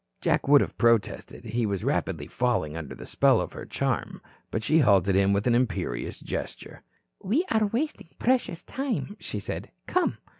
[0.19, 1.45] Jack would have protested.
[1.45, 4.19] He was rapidly falling under the spell of her charm.
[4.49, 6.81] But she halted him with an imperious gesture.
[7.21, 9.69] "We are wasting precious time," she said.
[9.85, 10.17] "Come."